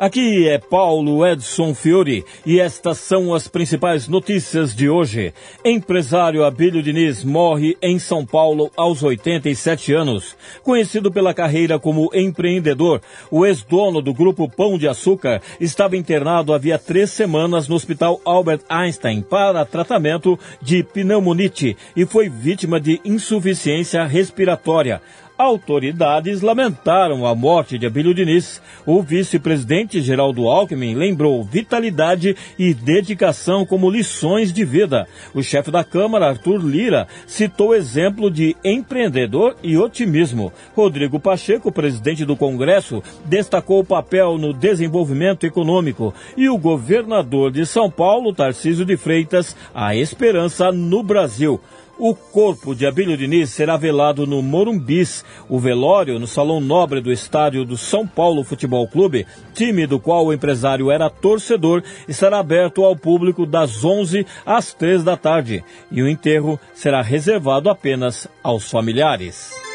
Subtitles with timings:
[0.00, 5.34] aqui é Paulo Edson Fiore e estas são as principais notícias de hoje.
[5.62, 10.34] Empresário Abílio Diniz morre em São Paulo aos 87 anos.
[10.62, 16.78] Conhecido pela carreira como empreendedor, o ex-dono do grupo Pão de Açúcar estava internado havia
[16.78, 24.02] três semanas no Hospital Albert Einstein para tratamento de pneumonite e foi vítima de insuficiência
[24.04, 25.02] respiratória.
[25.40, 28.60] Autoridades lamentaram a morte de Abílio Diniz.
[28.84, 35.08] O vice-presidente Geraldo Alckmin lembrou vitalidade e dedicação como lições de vida.
[35.32, 40.52] O chefe da Câmara, Arthur Lira, citou exemplo de empreendedor e otimismo.
[40.76, 46.12] Rodrigo Pacheco, presidente do Congresso, destacou o papel no desenvolvimento econômico.
[46.36, 51.58] E o governador de São Paulo, Tarcísio de Freitas, a esperança no Brasil.
[52.02, 55.22] O corpo de Abílio Diniz será velado no Morumbis.
[55.50, 60.24] O velório no Salão Nobre do estádio do São Paulo Futebol Clube, time do qual
[60.24, 65.62] o empresário era torcedor, estará aberto ao público das 11 às 3 da tarde.
[65.92, 69.69] E o enterro será reservado apenas aos familiares.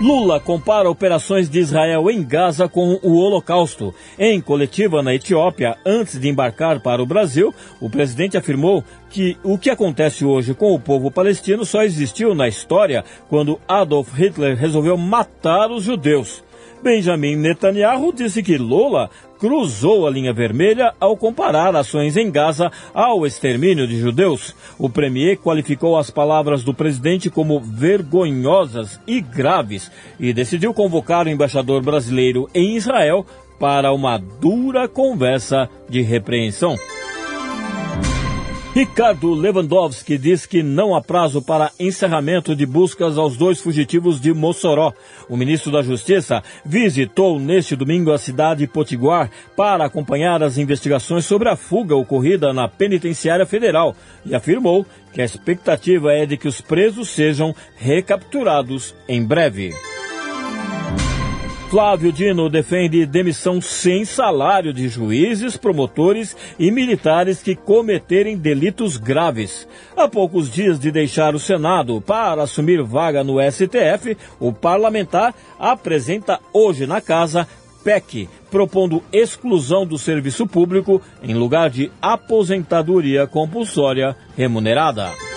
[0.00, 3.92] Lula compara operações de Israel em Gaza com o Holocausto.
[4.16, 9.58] Em coletiva na Etiópia, antes de embarcar para o Brasil, o presidente afirmou que o
[9.58, 14.96] que acontece hoje com o povo palestino só existiu na história quando Adolf Hitler resolveu
[14.96, 16.44] matar os judeus.
[16.82, 23.26] Benjamin Netanyahu disse que Lula cruzou a linha vermelha ao comparar ações em Gaza ao
[23.26, 24.54] extermínio de judeus.
[24.78, 31.30] O premier qualificou as palavras do presidente como vergonhosas e graves e decidiu convocar o
[31.30, 33.24] embaixador brasileiro em Israel
[33.58, 36.76] para uma dura conversa de repreensão.
[38.78, 44.32] Ricardo Lewandowski diz que não há prazo para encerramento de buscas aos dois fugitivos de
[44.32, 44.92] Mossoró.
[45.28, 51.48] O ministro da Justiça visitou neste domingo a cidade Potiguar para acompanhar as investigações sobre
[51.48, 56.60] a fuga ocorrida na penitenciária federal e afirmou que a expectativa é de que os
[56.60, 59.74] presos sejam recapturados em breve.
[61.70, 69.68] Flávio Dino defende demissão sem salário de juízes, promotores e militares que cometerem delitos graves.
[69.94, 76.40] Há poucos dias de deixar o Senado para assumir vaga no STF, o parlamentar apresenta
[76.54, 77.46] hoje na casa
[77.84, 85.27] PEC, propondo exclusão do serviço público em lugar de aposentadoria compulsória remunerada.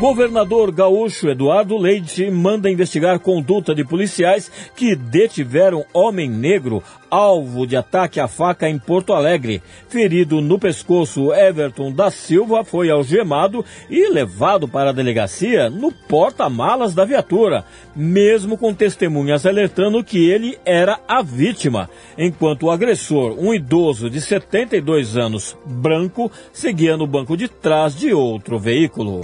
[0.00, 7.76] Governador gaúcho Eduardo Leite manda investigar conduta de policiais que detiveram homem negro alvo de
[7.76, 9.62] ataque à faca em Porto Alegre.
[9.90, 16.94] Ferido no pescoço, Everton da Silva foi algemado e levado para a delegacia no porta-malas
[16.94, 23.52] da viatura, mesmo com testemunhas alertando que ele era a vítima, enquanto o agressor, um
[23.52, 29.20] idoso de 72 anos, branco, seguia no banco de trás de outro veículo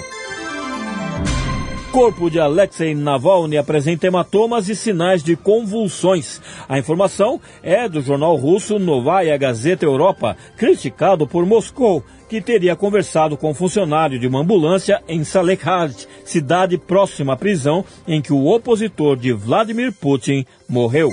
[1.97, 6.43] corpo de Alexei Navalny apresenta hematomas e sinais de convulsões.
[6.69, 13.35] A informação é do jornal russo Novaya Gazeta Europa, criticado por Moscou, que teria conversado
[13.35, 18.45] com um funcionário de uma ambulância em Salekhard, cidade próxima à prisão em que o
[18.45, 21.09] opositor de Vladimir Putin morreu.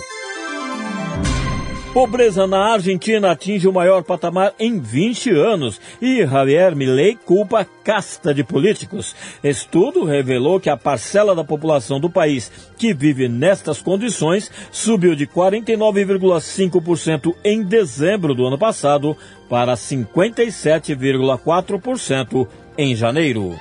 [1.93, 8.33] Pobreza na Argentina atinge o maior patamar em 20 anos e Javier Milei culpa casta
[8.33, 9.15] de políticos.
[9.43, 15.27] Estudo revelou que a parcela da população do país que vive nestas condições subiu de
[15.27, 19.15] 49,5% em dezembro do ano passado
[19.47, 23.55] para 57,4% em janeiro.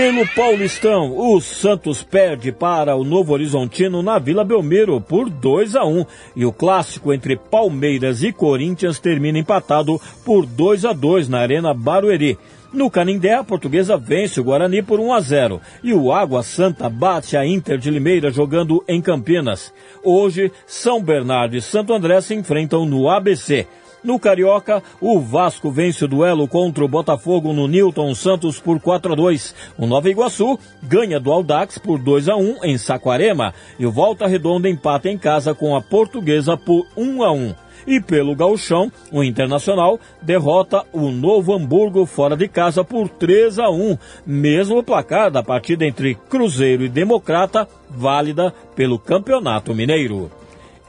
[0.00, 5.84] Pelo Paulistão, o Santos perde para o Novo Horizontino na Vila Belmiro por 2 a
[5.84, 11.40] 1 e o clássico entre Palmeiras e Corinthians termina empatado por 2 a 2 na
[11.40, 12.38] Arena Barueri.
[12.72, 16.88] No Canindé, a portuguesa vence o Guarani por 1 a 0 e o Água Santa
[16.88, 19.70] bate a Inter de Limeira jogando em Campinas.
[20.02, 23.66] Hoje, São Bernardo e Santo André se enfrentam no ABC.
[24.02, 29.12] No Carioca, o Vasco vence o duelo contra o Botafogo no Newton Santos por 4
[29.12, 29.54] a 2.
[29.76, 34.26] O Nova Iguaçu ganha do Aldax por 2 a 1 em Saquarema e o Volta
[34.26, 37.54] Redonda empata em casa com a Portuguesa por 1 a 1.
[37.86, 43.70] E pelo gauchão, o Internacional derrota o Novo Hamburgo fora de casa por 3 a
[43.70, 50.30] 1, mesmo placar da partida entre Cruzeiro e Democrata, válida pelo Campeonato Mineiro.